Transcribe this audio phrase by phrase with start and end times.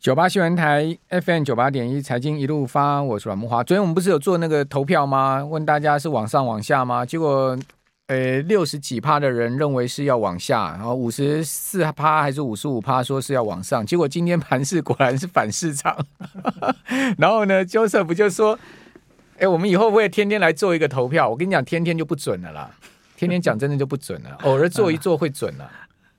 [0.00, 3.62] 九八新闻台 FM 九八点一财经一路发，我是阮慕驊。
[3.62, 5.44] 昨天我们不是有做那个投票吗？
[5.44, 7.04] 问大家是往上往下吗？
[7.04, 7.54] 结果，
[8.06, 13.84] 呃，六十几趴的人认为是要往下，然后五十四趴还是五十五趴说是要往上。
[13.84, 15.94] 结果今天盘势果然是反市场。
[17.18, 18.58] 然后呢，Joseph 就说
[19.36, 21.28] ：“哎，我们以后会天天来做一个投票？
[21.28, 22.70] 我跟你讲，天天就不准了啦，
[23.18, 25.70] 天天讲真的就不准了，偶尔做一做会准了。”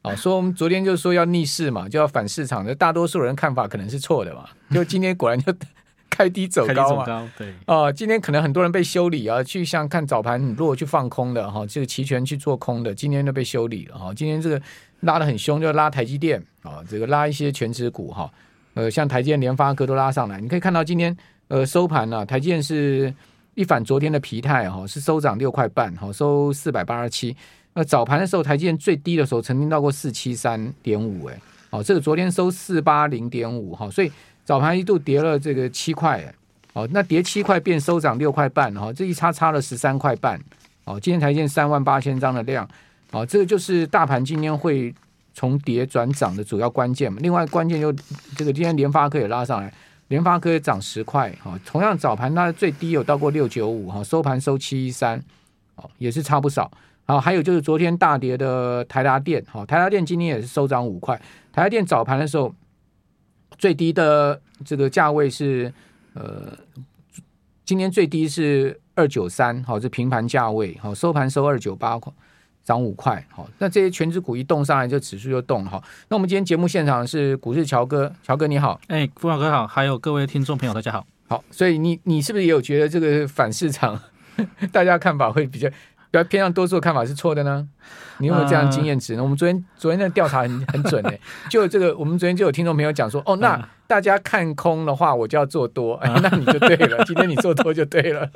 [0.04, 4.46] 哦，说我们昨天就说要逆势嘛，就要反市场那，大多数人看法可能是错的嘛。
[4.72, 5.54] 就今天果然就
[6.10, 7.06] 开低走高嘛。
[7.06, 7.54] 高对。
[7.68, 14.12] 哦，今天可能很多人被修理啊，去像看早盘如果去放空的哈，这个期权去做空的，今天都被修理了哈。
[14.12, 14.60] 今天这个
[15.02, 18.28] 拉的很凶，就拉台积电啊，这个拉一些全职股哈，
[18.74, 20.42] 呃，像台积电、联发科都拉上来。
[20.42, 21.16] 你可以看到今天
[21.48, 23.14] 呃收盘呢，台积电是
[23.54, 27.38] 一反昨天的疲态哈，是收涨六块半哈，收四百八十七。
[27.74, 31.40] 那早盘的时候，台积电最低的时候曾经到过四七三点五，哎，
[31.70, 34.12] 好，这个昨天收四八零点五，哈，所以
[34.44, 36.36] 早盘一度跌了这个七块，哎，
[36.74, 40.38] 哦，那跌七块变收涨六块半，哈，这一差差了十三块半，
[40.84, 42.68] 哦，今天台积电三万八千张的量，
[43.12, 44.94] 哦，这个就是大盘今天会
[45.34, 47.20] 从跌转涨的主要关键嘛。
[47.22, 47.94] 另外关键就
[48.36, 49.74] 这个今天联发科也拉上来，
[50.10, 55.18] 联发科也涨十块，哈，同样早盘它最低有到过六九五，哈，收盘收七一三，
[55.78, 56.70] 哦，也是差不少。
[57.12, 61.14] 好，还有就是昨天大跌的台达电，好，台达电今天也是收涨五块。
[61.52, 62.56] 台达电早盘的时候
[63.58, 65.74] 最低的这个价位是
[66.14, 66.58] 呃，
[67.66, 72.14] 今天最低是二九三，好，是平盘价位，好，收盘收二九八块，
[72.64, 84.00] 涨五块，好，那这些权值股一动上来，就指数就动，好，那我们今天节目现场是股市乔哥，乔哥你好，哎，欸，富老哥好，还有各位听众朋友大家好，好，所以你你是不是也有觉得这个反市场，
[84.72, 85.68] 大家看法会比较？
[86.12, 87.68] 比较偏向多数的看法是错的呢？
[88.18, 89.20] 你有没有这样经验值呢？
[89.20, 98.30] 呃、我们昨天昨天的调查很 很准诶、欸，就这个我们昨天就有听众朋友讲说，哦，那大家看空的话，我就要做多，哎、那你就对了， 今天你做多就对了。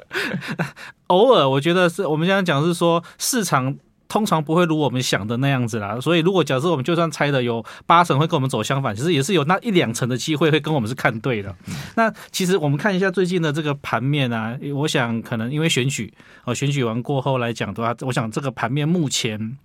[1.07, 3.75] 偶尔我觉得是我们现在讲是说市场。
[4.07, 11.55] 通常不会如我们想的那样子啦，所以如果假设我们就算猜的有八成会跟我们走相反，其实也是有那一两成的机会会跟我们是看对的。
[11.95, 16.13] 那其实我们看一下最近的这个盘面啊，我想可能因为选举
[16.45, 19.57] 哦，选举完过后来讲的话，我想这个盘面目前。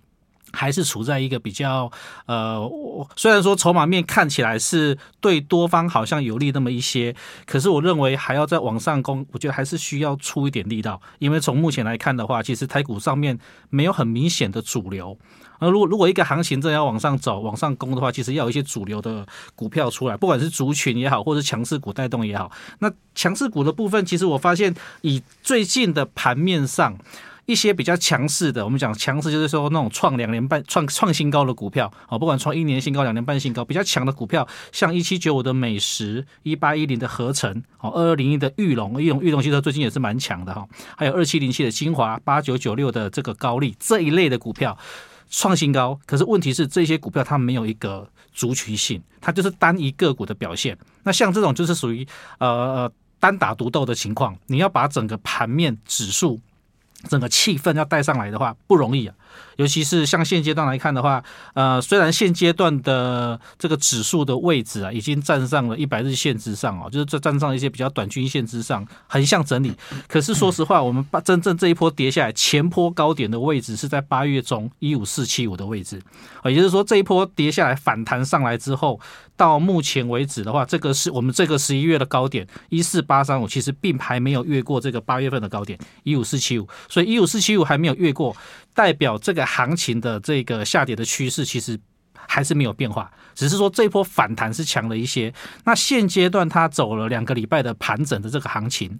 [0.53, 1.91] 还是处在一个比较
[2.25, 2.69] 呃，
[3.15, 11.01] 虽然说筹码面看起来是对多方好像有利那么一些，可是我认为还要再往上攻，我觉得还是需要出一点力道。
[11.19, 13.37] 因为从目前来看的话，其实台股上面
[13.69, 15.17] 没有很明显的主流。
[15.59, 19.25] 而如果如果一个行情正要往上走、往上攻的话，其实要有一些主流的
[19.55, 22.51] 股票出来，不管是族群也好，或者强势股带动也好。
[22.79, 26.97] 那强势股的部分，其实我发现以最近的盘面上。
[27.51, 44.77] 一些比较强势的，我们讲强势就是说那种创两年半创创新高的股票啊，不管创一年新高、两年半新高，比较强的股票，像一七九五的美食、一八一零的合成、哦二二零一的裕隆、裕隆裕隆汽车最近也是蛮强的哈，还有二七零七的精华、八九九六的这个高利这一类的股票
[45.29, 50.77] 创新高，可是问题是这些股票它没有一个族群性，它就是单一个股的表现。
[51.03, 52.07] 那像这种就是属于
[52.39, 52.89] 呃
[53.19, 56.39] 单打独斗的情况，你要把整个盘面指数。
[57.09, 59.15] 整个气氛要带上来的话不容易啊，
[59.57, 61.23] 尤其是像现阶段来看的话，
[61.53, 69.73] 呃，虽然现阶段的这个指数的位置啊，已经站上了一百日线之上哦，就是这站上一些比较短均线之上，横向整理。
[70.07, 76.01] 可是说实话，我们把真正这一波跌下来，前波高点的位置是在八月中一五四七五的位置，
[76.45, 78.99] 也就是说这一波跌下来反弹上来之后。
[79.41, 88.37] 到目前为止的话，这个是我们这个十一月的高点一四八三五，其实并还没有越过这个八月份的高点一五四七五，所以一五四七五还没有越过，
[88.75, 91.75] 代表这个行情的这个下跌的趋势其实
[92.13, 95.33] 还是没有变化，只是说这一波反弹是强了一些。
[95.63, 98.99] 那现阶段它走了两个礼拜的盘整的这个行情。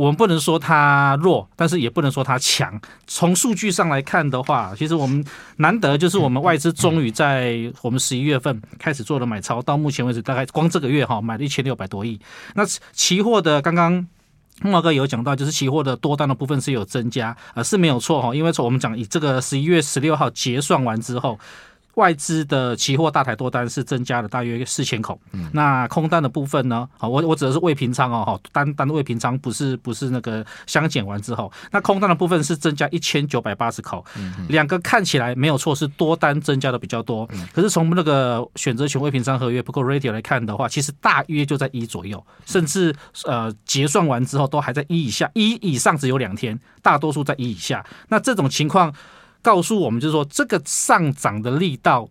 [0.00, 2.80] 我们不能说它弱，但是也不能说它强。
[3.06, 5.22] 从数据上来看的话，其实我们
[5.56, 12.18] 难得就是我们外资终于在我们十一月份开始做了买超，到目前为止大概光这个月哈买了一千六百多亿。
[12.54, 14.06] 那期货的刚刚
[14.62, 21.38] 慕驊哥有讲到，就是期货的多单的部分是有增加，呃是没有错哈，因为从我们讲以这个十一月十六号结算完之后。
[21.94, 26.88] 外资的期货大台多单是增加了大约四千口，嗯，那空单的部分呢？
[26.96, 42.94] 好，我我指的是未平仓哦，哈，单单的未平仓不是不是那个相减完之后，那空单的部分是增加一千九百八十口，嗯，两个看起来没有错，是多单增加的比较多，可是从那个选择权未平仓合约不够 radio 来看的话，其实大约就在一左右，甚至
[43.24, 48.94] 呃结算完之后都还在一以下，一以上只有两天，大多数在一以下，那这种情况。
[49.42, 52.08] 告诉我们，就是说这个上涨的力道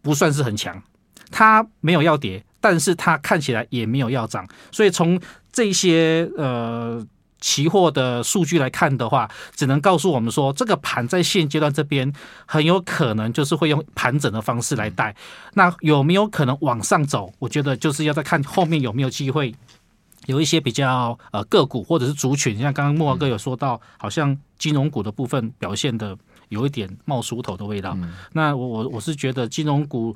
[0.00, 0.82] 不算是很强，
[1.30, 5.20] 它没有要跌，但是它看起来也没有要涨，所以从
[5.52, 7.06] 这些呃。
[7.44, 12.12] 期货的数据来看的话，只能告诉我们说，这个盘在现阶段这边
[12.46, 15.12] 很有可能就是会用盘整的方式来带。
[15.54, 17.32] 那有没有可能往上走？
[17.40, 19.52] 我觉得就是要再看后面有没有机会，
[20.26, 26.16] 有一些比较呃个股或者是族群，像刚刚莫哥有说到，好像金融股的部分表现的
[26.52, 27.96] 有一点冒出头的味道。
[28.32, 30.14] 那我我我是觉得金融股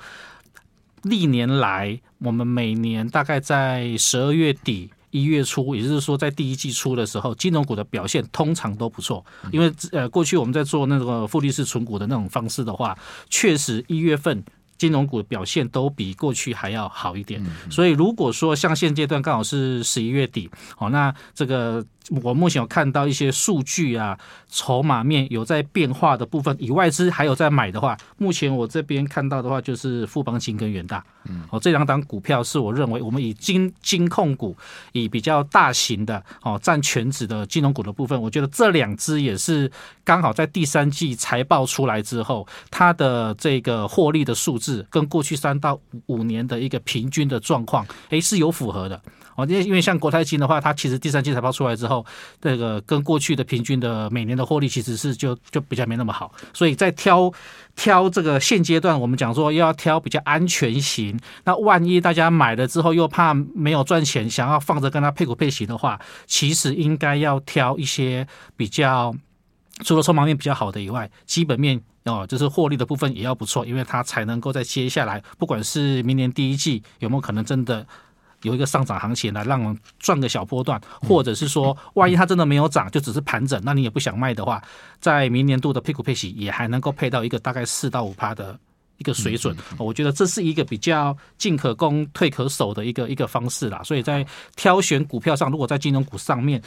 [1.03, 4.91] 历年来，我们每年大概在十二月底。
[5.13, 12.95] 一月初，也就是说，在第一季初的时候，金融股的表现通常都不错，因为呃，过去我们在做那个复利式存股的那种方式的话，
[13.31, 14.45] 确实一月份。
[14.79, 21.85] 金融股表现都比过去还要好一点，所以如果说像现阶段刚好是十一月底，哦，那这个
[22.23, 24.19] 我目前有看到一些数据啊，
[24.51, 31.43] 筹码面有在变化的部分，以外资还有在买的话，目前我这边看到的话就是富邦金跟元大，嗯。
[31.51, 34.55] 哦，这两档股票是我认为我们以金金控股
[34.93, 39.71] 以比较大型的哦占全指的金融股的部分，我觉得这两只也是
[40.05, 44.66] 刚好在第三季财报出来之后，它的这个获利的数字。
[44.67, 49.01] 是跟过去三到五年的一个平均的状况，诶，是有符合的
[49.37, 49.47] 哦。
[49.49, 52.05] 因为因为像国泰金的话，它其实第三季财报出来之后，
[52.41, 56.33] 这个跟过去的平均的每年的获利其实是就就比较没那么好。
[56.53, 57.33] 所以在挑
[57.77, 61.17] 挑这个现阶段，我们讲说要挑比较安全型。
[61.45, 68.27] 那万一大家买了之后又怕没有赚钱，想要放着跟它配股配息的话，其实应该要挑一些
[68.57, 69.15] 比较
[69.85, 71.81] 除了筹码面比较好的以外，基本面。
[72.07, 77.85] 哦，就是获利的部分也要不错，因为它才能够在接下来，不管是明年第一季有没有可能真的
[78.43, 84.63] 有一个上涨行情来让我们赚个小波段，或者是说，万一它真的没有涨，就只是盘整，那你也不想卖的话，
[85.01, 88.57] 在明年度的配股配息也还能够配到一个大概四到五趴的
[88.99, 89.57] 一个水准。
[89.77, 93.83] 我觉得这是一个比较进可攻退可守的一个一个方式啦。
[93.83, 94.25] 所以在
[94.55, 96.63] 挑选股票上，如果在金融股上面，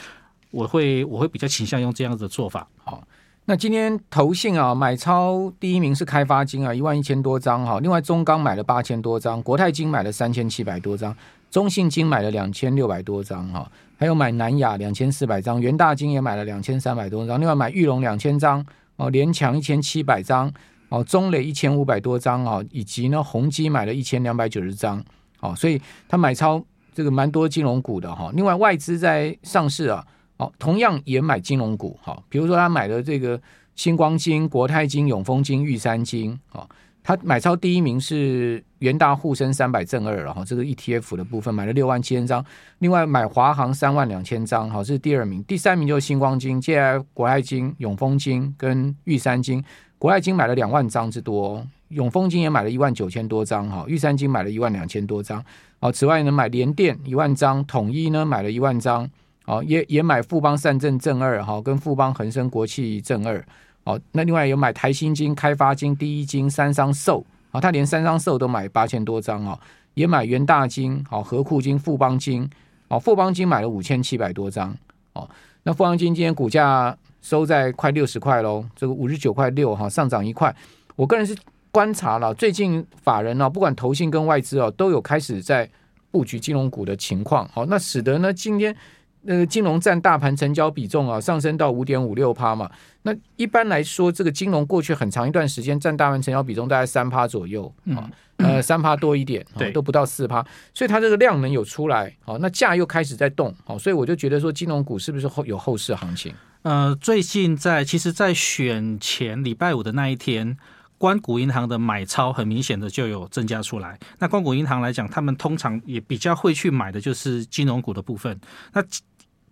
[0.51, 2.67] 我会我会比较倾向用这样子的做法。
[2.83, 3.03] 好。
[3.45, 11.15] 那今天投信啊买超第一名是开发金啊一万一千多张哈，另外中钢买了八千多张，国泰金买了三千七百多张，
[11.49, 13.67] 中信金买了两千六百多张哈，
[13.97, 18.63] 还有买南亚两千四百张，元大金也买了两千三百多张，另外买裕隆两千张
[18.97, 20.53] 哦，联强一千七百张
[20.89, 25.03] 哦，中磊一千五百多张啊，以及呢宏基买了一千两百九十张
[25.39, 26.63] 哦，所以他买超
[26.93, 30.05] 这个蛮多金融股的哈，另外外资在上市啊。
[30.39, 33.39] 好，同样也买金融股，好，比如说他买的这个
[33.75, 36.65] 新光金、国泰金、永丰金、玉山金，啊，
[37.03, 42.43] 他买超第一名是元大沪深三百正二，然后这个 ETF 的部分买了六万七千张，
[42.77, 49.61] 另外买华航三万两千张，好，这是第二名，第三名就是新光金，接下来国泰金、永丰金跟玉山金，
[49.97, 55.43] 国泰金买了两万张之多，永丰金也买了一万九千多张，哈，玉山金买了一万两千多张，
[55.81, 59.09] 好，此外呢买联电一万张，统一呢买了一万张。
[59.49, 63.43] 哦，也也买富邦善政正二哈，跟富邦恒生国际正二。
[63.83, 69.59] 哦，那另外有买台新金、开发金、第一金、三商寿啊，他连三商寿都买八千多张哦，
[69.95, 72.47] 也买元大金、好合库金、富邦金，
[72.89, 74.71] 哦，富邦金买了五千七百多张。
[75.13, 75.27] 哦，
[75.63, 80.55] 那富邦金今天股价收在快六十块喽，这个五十九块六哈，上涨一块。
[80.95, 81.35] 我个人是
[81.71, 85.67] 观察了最近法人啊，不管投信跟外资哦，都有开始在
[86.11, 87.49] 布局金融股的情况。
[87.51, 88.75] 好，那使得呢今天。
[89.21, 92.69] 那个金融占大盘成交比重啊，上升到五点五六趴嘛。
[93.03, 100.45] 那一般来说，这个金融过去很长一段时间占大盘成交比重大概三趴左右啊，呃， 三趴多一点，对，都不到四趴。
[100.73, 106.33] 所以它这个量能有出来，好，那价又开始在动，好，所以我就觉得说，金融股是不是后有后市行情？
[106.61, 110.57] 呃，最近在其实，在选前礼拜五的那一天。
[110.99, 113.97] 关谷银行的买超很明显的就有增加出来。
[114.17, 118.37] 那关谷银行来讲，他们通常也比较会去买的就是金融股的部分。
[118.73, 118.83] 那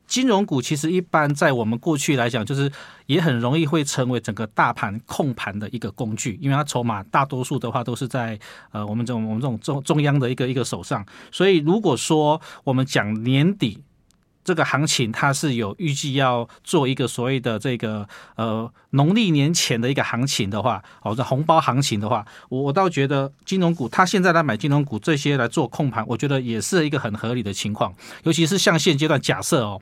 [0.07, 2.71] 金融股其实一般在我们过去来讲，就是
[3.05, 8.39] 也很容易会成为整个大盘控盘的一个工具，因为它筹码大多数的话都是在
[8.71, 11.05] 呃我们这种我们这种中中央的一个一个手上。
[11.31, 13.83] 所以如果说我们讲年底。
[14.48, 29.82] 这个行情它是有预计要做一个所谓的这个呃农历年前的一个行情的话，哦，这红包行情的话，我我倒觉得金融股，它现在来买金融股这些来做控盘，我觉得也是一个很合理的情况，尤其是像现阶段假设哦。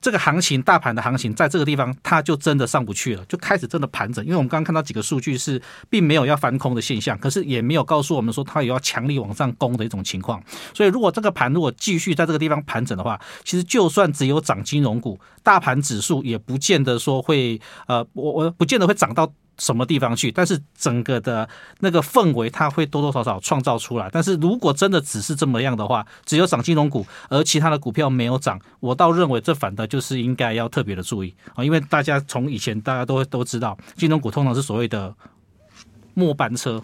[0.00, 4.24] 这个行情，大盘的行情，在这个地方，它就真的上不去了，就开始真的盘整。
[4.24, 10.42] 因为我们刚刚看到几个数据是，并没有要翻空的现象，可是也没有告诉我们说它有要强力往上攻的一种情况。
[10.72, 21.48] 所以，如果这个盘如果继续在这个地方盘整的话，其实就算只有涨金融股，大盘指数也不见得说会，呃，我我不见得会涨到什么地方去，但是整个的
[21.80, 24.08] 那个氛围它会多多少少创造出来。
[24.12, 35.14] 但是如果真的只是这么样的话，只有涨金融股，而其他的股票没有涨，我倒认为这反倒就是应该要特别的注意啊，因为大家从以前大家都都知道，金融股通常是所谓的
[36.14, 36.82] 末班车，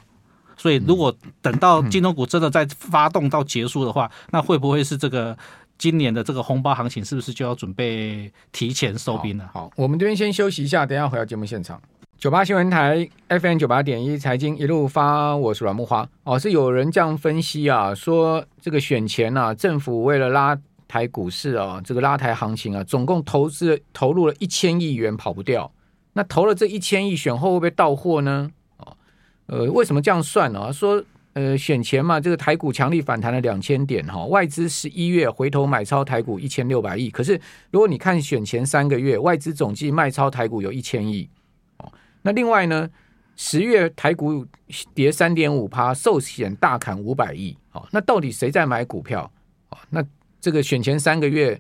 [0.57, 5.37] 所以如果等到金融股真的在发动到结束的话，那会不会是这个？
[5.79, 9.45] 今年的这个红包行情是不是就要准备提前收兵了？
[9.53, 11.79] 好，好，我们这边先休息一下，等一下回到节目现场。
[12.19, 16.09] 九八新闻台 FM 九八点一财经一路发，我是阮木花。
[16.25, 20.59] 哦，是有人这样分析啊，说这个选前啊，政府为了拉
[20.89, 25.71] 抬股市啊，这个拉抬行情啊，总共投资投入了一千亿元，跑不掉。
[26.15, 28.51] 那投了这一千亿，选后会不会到货呢？
[28.79, 28.97] 哦，
[29.49, 30.73] 呃，为什么这样算呢？
[30.73, 31.05] 说。
[31.35, 37.11] 呃，选前嘛，这个台股强力反弹了两千点哈，外资十一月回头买超台股一千六百亿。
[37.11, 37.39] 可是
[37.71, 41.29] 如果你看选前三个月，外资总计卖超台股有一千亿。
[42.27, 42.91] 那另外呢，
[43.37, 44.45] 十月台股
[44.93, 47.57] 跌三点五趴，寿险大砍五百亿。
[47.71, 49.31] 好，那到底谁在买股票？
[49.91, 50.05] 那
[50.41, 51.57] 这个选前三个月，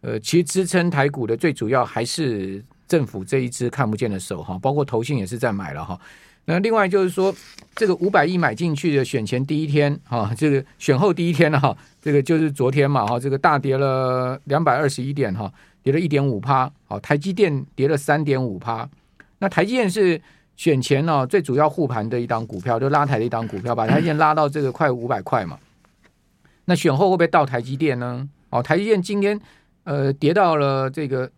[0.00, 5.96] 呃，其实支撑台股的最主要还是政府这一只看不见的手哈，包括投信也是在买了哈。
[6.46, 7.32] 那另外就是说，
[7.76, 15.52] 这个五百亿买进去的选前第一天，哈，这个选后第一天呢，哈，这个就是昨天嘛，哈，这个大跌了两百二十一点，哈，
[15.84, 18.88] 跌了一点五趴，好，台积电跌了三点五趴。
[19.38, 20.20] 那台积电是
[20.56, 25.58] 选前呢最主要护盘的一档股票，就拉抬的一档股票，把台积电拉到这个快五百块嘛。
[26.64, 28.28] 那选后会不会到台积电呢？
[28.50, 29.40] 哦，台积电今天
[29.84, 31.30] 呃跌到了这个，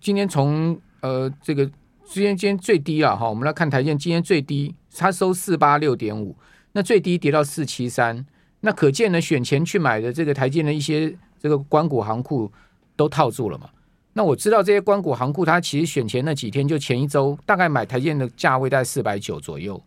[0.00, 1.70] 今天从呃这个。
[2.06, 6.36] 今天今天最低了哈，我们来看台积电今天最低，它收四八六点五，
[6.72, 8.24] 那最低跌到四七三，
[8.60, 12.52] 那可见呢，选前去买的这个台积电的一些这个关股行库
[12.94, 13.70] 都套住了嘛。
[14.16, 19.82] 那我知道这些关谷行库，它其实选前那几天就前一周大概买台建的价位在四百九左右，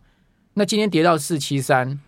[0.54, 1.98] 那今天跌到四七三，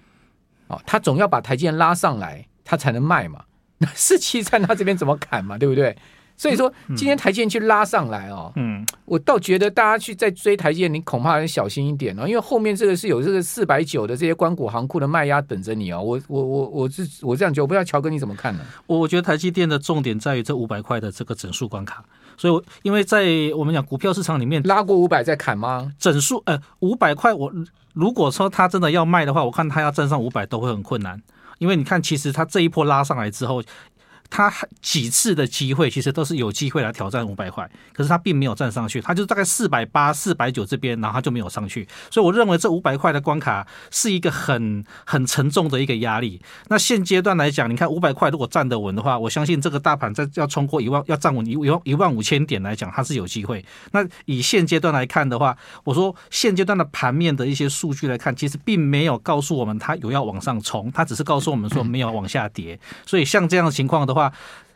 [0.68, 3.44] 哦，它总要把台建拉上来，它才能卖嘛。
[3.78, 5.96] 那四七三它这边怎么砍嘛，对不对？
[6.40, 16.02] 所以说，今天台积电去拉上来哦，嗯，我倒觉得大家去再追台积电，你恐怕要小心一点哦，因为后面这个是有这个四百九的这些关谷行库的卖压等着你哦。
[16.02, 18.60] 我我我我是我这样觉得，我不知道乔哥你怎么看呢？
[18.86, 22.02] 我觉得台积电的重点在于这五百块的这个整数关卡，
[22.38, 25.92] 所以我因为在我们讲股票市场里面，拉过五百再砍吗？
[25.98, 27.52] 整数呃五百块，我
[27.92, 31.20] 如果说他真的要卖的话，我看他要站上五百都会很困难，
[31.58, 33.62] 因为你看，其实他这一波拉上来之后。
[34.30, 41.86] 他几次的机会其实都是有机会来挑战五百块，可是他并没有站上去，他就大概四百八、四百九这边，然后他就没有上去。
[42.10, 46.40] 所以我认为这五百块的关卡是一个很很沉重的一个压力。
[46.68, 53.64] 那现阶段来讲，你看五百块如果站得稳的话，我相信这个大盘在要冲过一万，要站稳一万一万五千点来讲，它是有机会。
[53.92, 62.78] 那以现阶段来看的话，我说现阶段的盘面的一些数据来看，其实并没有告诉我们它有要往上冲，它只是告诉我们说没有往下跌。
[63.06, 64.32] 所以像这样的情况的话，话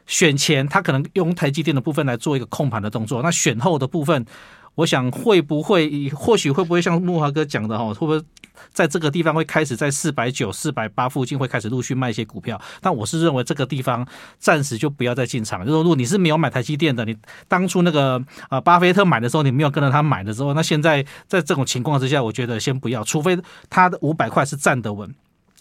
[0.06, 4.24] 选前他可能用台积电的部分来做一个控盘的动作，那选后的部分，
[4.74, 8.20] 我想会不会，或许会不会像木华哥讲的哈，会不会
[8.72, 12.60] 在这个地方会开始在四百九、四百八附近会开始陆续卖一些股票？
[12.80, 14.06] 但我是认为这个地方
[14.38, 15.64] 暂时就不要再进场。
[15.64, 17.16] 就是，如果你是没有买台积电的，你
[17.48, 23.38] 当初那个呃巴菲特买的时候，你没有跟着他买的时候，那现在在这种情况之下，我觉得先不要，除非
[23.70, 25.12] 他的五百块是站得稳。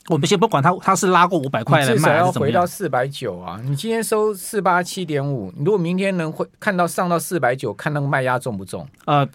[0.10, 3.60] 我们先不管他，他是拉过五百块来卖，至少要回到四百九啊！
[3.64, 8.88] 你今天收四八七点五，你如果明天能会看到上到四百九，看那个卖压重不重？
[9.06, 9.28] 呃。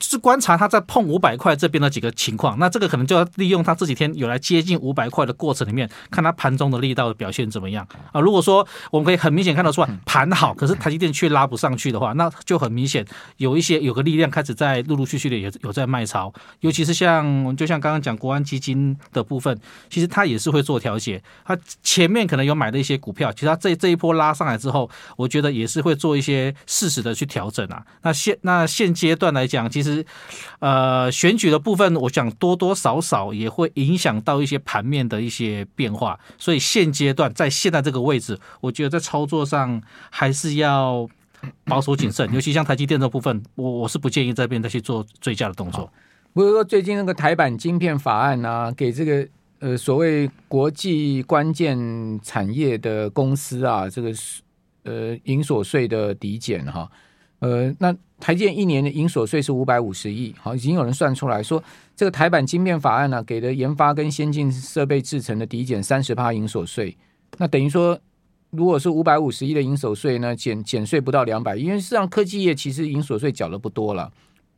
[0.00, 8.20] 是观察它在碰五百块这边的几个情况，那这个可能就要利用它这几天有来接近五百块的过程里面，看它盘中的力道的表现怎么样啊？
[8.20, 13.04] 如果说我们可以很明显看得出来盘好，可是台积电却拉不上去的话，那就很明显
[13.38, 19.58] 有一些有个力量开始在陆陆续续的也有在卖超，尤其是像就像刚刚讲国安基金的部分，
[19.88, 27.82] 其实它也是会做调节，它前面可能有买的一些股票，其实它这这一波拉上来之后，我觉得也是会做一些适时的去调整啊。
[28.02, 29.93] 那现那现阶段来讲，其实。
[30.60, 41.08] 呃，选举的部分，我想多多少少也会影响到一些盘面的一些变化，所以现阶段在现在这个位置，我觉得在操作上还是要
[41.64, 45.92] 保守谨慎，尤其像台积电的部分，我我是不建议这边再去做追加的动作。
[46.32, 49.28] 不是说最近那个台版晶片法案呢、啊，给这个
[49.60, 54.12] 呃所谓国际关键产业的公司啊，这个
[54.82, 56.90] 呃营所税的抵减哈。
[57.40, 61.62] 呃，那台积电一年的营所税是五百五十亿，好，已经有人算出来说，
[61.94, 66.96] 这个台版晶片法案呢、啊，给的研发跟先进设备制成的抵减三十趴营所税，
[67.36, 68.00] 那等于说，
[68.48, 74.10] 如果是五百五十亿的营所税呢，减减税不到两百亿，因为实际上科技业其实营所税缴的不多了，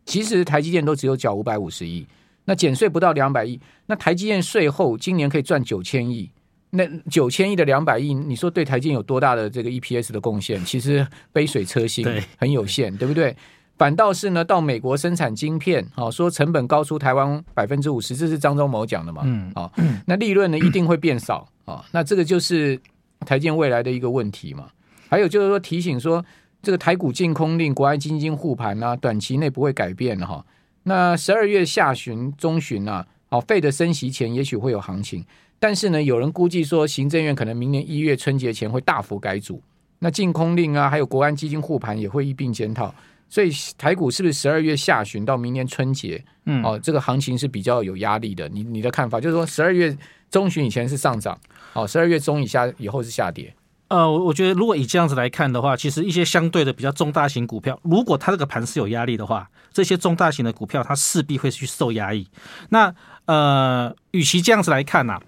[0.05, 2.07] 其实台积电都只有缴五百五十亿，
[2.45, 6.31] 那减税不到两百亿，那台积电税后今年可以赚九千亿，
[6.71, 10.65] 那九千亿的两百亿，你说对台积电有多大的这个 EPS 的贡献？
[10.65, 12.07] 其实杯水车薪，
[12.39, 13.37] 很有限，对，对不对？
[13.77, 19.23] 反倒是呢，到美国生产晶片，好说成本高出台湾百分之五十，这是张忠谋讲的嘛？
[19.25, 19.73] 嗯，好，
[20.07, 22.81] 那利润呢一定会变少啊，那这个就是
[23.21, 24.69] 台积电未来的一个问题嘛。
[25.09, 26.25] 还有就是说提醒说。
[26.63, 30.45] 这个台股净空令，国安基金护盘啊，短期内不会改变哈。
[30.83, 35.25] 那十二月下旬、中旬啊，哦，Fed 的升息前也许会有行情，
[35.61, 39.63] 但是呢，有人估计说，行政院可能明年一月春节前会大幅改组，
[40.01, 42.93] 那净空令啊，还有国安基金护盘也会一并检讨，
[43.29, 48.49] 所以台股是不是十二月下旬到明年春节，嗯，哦，这个行情是比较有压力的。
[48.49, 49.97] 你你的看法就是说，十二月
[50.31, 51.39] 中旬以前是上涨，
[51.73, 53.55] 哦，十二月中以下以后是下跌。
[53.89, 62.29] 呃，我我觉得如果以这样子来看的话，其实一些相对的比较中大型股票，如果它这个盘是有压力的话，这些中大型的股票它势必会去受压抑。
[62.71, 62.93] 那
[63.27, 65.23] 呃，与其这样子来看呐、啊。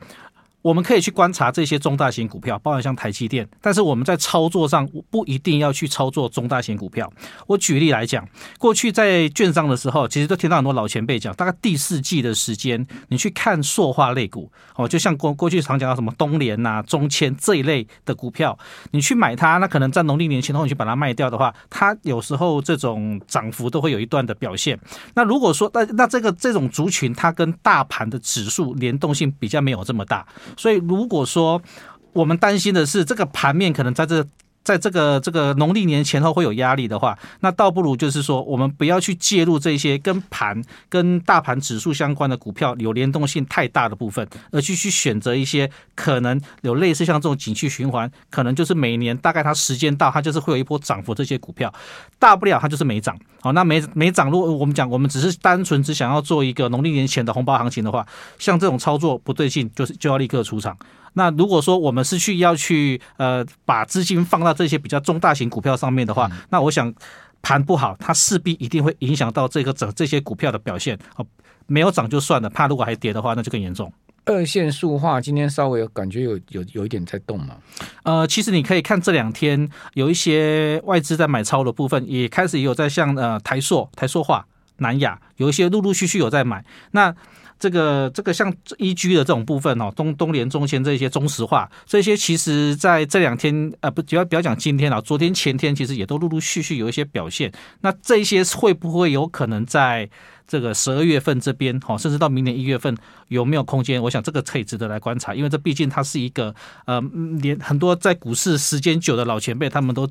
[0.69, 7.11] 我们可以去观察这些中大型股票，包含像台积电，但是我们在操作上不一定要去操作中大型股票。
[7.47, 18.59] 我举例来讲，过去在券商的时候，其实都听到很多老前辈讲，大概第四季的时间，你去看塑化类股，哦，就像过过去常讲到什么东联呐、中签这一类的股票，
[18.91, 24.79] 你去买它，那可能在农历年前后你去把它卖掉的话，它有时候这种涨幅都会有一段的表现。
[25.15, 30.27] 那如果说那那这个这种族群，它跟大盘的指数联动性比较没有这么大。
[30.59, 31.63] 所以，如果说
[32.13, 34.27] 我们担心的是这个盘面可能在这。
[34.65, 51.73] 在这个这个农历年前后会有压力的话，那倒不如就是说，我们不要去介入这些跟盘、跟大盘指数相关的股票有联动性太大的部分，而去去选择一些可能有类似像这种景气循环，可能就是每年大概它时间到，它就是会有一波涨幅这些股票，
[52.19, 53.19] 大不了它就是没涨。
[53.41, 58.07] 好，那没没涨，如果我们讲我们只是单纯只想要做一个农历年前的红包行情的话，
[58.39, 60.77] 像这种操作不对劲，就是就要立刻出场。
[61.15, 66.93] 那如果说我们是去要去呃把资金放到这些比较中大型股票上面的话，那我想
[67.43, 70.99] 盘不好，它势必一定会影响到这个整这些股票的表现。
[71.17, 71.27] 哦，
[71.67, 73.93] 没有涨就算了，怕如果还跌的话，那就更严重。
[74.25, 77.57] 二线塑化今天稍微有感觉有有有一点在动嘛？
[78.03, 84.45] 呃，其实你可以看这两天有一些外资在买超的部分，也开始也有在像呃台塑、台塑化、
[84.79, 86.63] 南亚有一些陆陆续续有在买。
[86.91, 87.15] 那
[87.59, 97.53] 这个这个像一居的这种部分哦，东东联、中签这些中石化这些，其实在这两天呃，不，不要不要讲今天了，昨天前天其实也都陆陆续续有一些表现。
[97.81, 100.09] 那这些会不会有可能在
[100.47, 102.97] 这个十二月份这边哦，甚至到明年一月份
[103.29, 104.03] 有没有空间？
[104.03, 106.55] 我想这个可以值得来观察，因为这毕竟它是一个
[106.87, 107.01] 呃，
[107.41, 110.09] 连很多在股市时间久的老前辈他们都。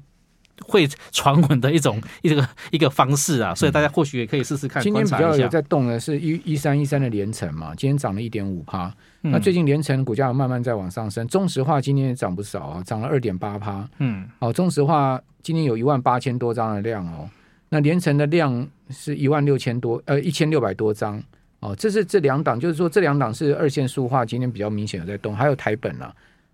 [0.66, 4.82] 会传闻的一种 一个一个方式啊，所以大家或许也可以试试看。
[4.82, 8.94] 今天比较有在动的是一一三一三的连城嘛，今天涨了一点五趴。
[9.22, 13.88] 那最近连城股价慢慢在往上升，中石化今天也涨不少啊，涨了二点八趴。
[14.00, 17.30] 嗯，哦，中石化今天有一万八千多张的量哦，
[17.70, 21.22] 那连城的量是一万六千多，呃，一千六百多张
[21.60, 21.76] 哦。
[21.76, 26.14] 这是这两档，就是说这两档是二线塑化，今天比较明显的在动，还有台本啊。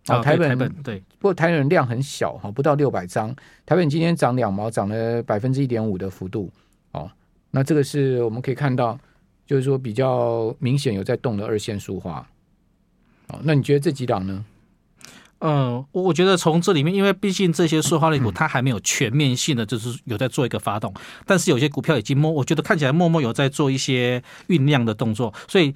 [0.10, 3.34] 哦，台本，台本对，不过台本量很小哈，不到六百张。
[3.66, 6.52] 台本今天涨两毛，涨了百分之一点五的幅度。
[6.92, 7.10] 哦，
[7.52, 9.00] 那这个是我们可以看到，
[9.48, 12.28] 就是说比较明显有在动的二线塑化。
[13.30, 14.44] 哦，那你觉得这几档呢？
[15.40, 20.94] 嗯，我我觉得从这里面，因为毕竟这些塑化类股 它还没有全面性的就是有在做一个发动，
[21.26, 25.74] 但是有些股票已经默，我觉得看起来默默有在做一些酝酿的动作，所以。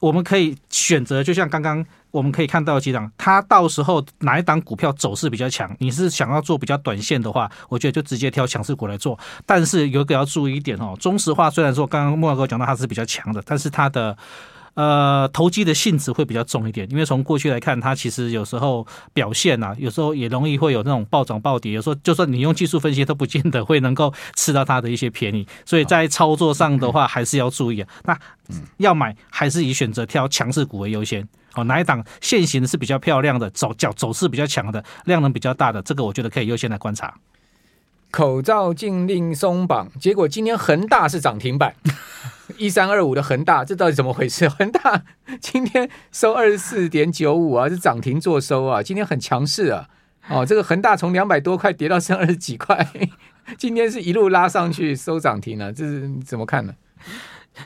[0.00, 1.82] 我们可以选择，就像刚刚
[2.14, 5.68] 我们可以看到几档，它到时候哪一档股票走势比较强？
[5.80, 9.18] 你是想要做比较短线的话，我觉得就直接挑强势股来做。
[9.44, 14.16] 但是有一个要注意一点哦，中石化虽然说刚刚慕驊哥讲到它是比较强的，但是它的。
[14.74, 27.88] 呃，投机的性质会比较重一点，因为从过去来看，它其实有时候表现啊，有时候也容易会有那种暴涨暴跌，有时候就算你用技术分析，都不见得会能够吃到它的一些便宜，所以在操作上的话，还是要注意啊。
[28.04, 28.18] 那
[28.78, 31.26] 要买还是以选择挑强势股为优先。
[31.54, 37.14] 哦，哪一档现行是比较漂亮的，走脚走势比较强的，量能比较大的，这个我觉得可以优先来观察。
[38.10, 41.74] 口罩禁令松绑，结果今天恒大是涨停板，
[42.58, 44.48] 一三二五的恒大，这到底怎么回事？
[44.50, 45.02] 恒大
[45.40, 49.88] 今天收二十四点九五啊，是涨停做收啊，今天很强势啊。
[50.28, 52.86] 哦，这个恒大从两百多块跌到剩二十几块，
[53.58, 56.74] 今天是一路拉上去收涨停了，这是怎么看呢？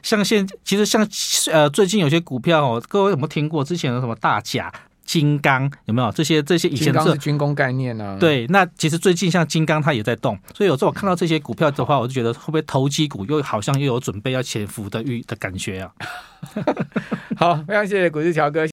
[0.02, 1.06] 像现其实像
[1.50, 4.72] 呃最近有些股票哦，各位有没有听过之前的什么大甲？
[5.08, 8.16] 金刚有没有这些这些以前是军工概念呢、啊？
[8.20, 15.90] 对，那其实最近像金刚它也在动，所以有时候我看到这些股票的话，我就觉得会不会投机股又好像又有准备要潜伏的预的感觉啊？
[17.38, 18.66] 好，非常谢谢股市乔哥。